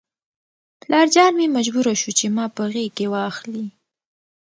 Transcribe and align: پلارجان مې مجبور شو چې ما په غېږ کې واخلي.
پلارجان 0.81 1.31
مې 1.39 1.47
مجبور 1.57 1.85
شو 2.01 2.11
چې 2.19 2.25
ما 2.35 2.45
په 2.55 2.63
غېږ 2.73 2.91
کې 2.97 3.05
واخلي. 3.13 3.65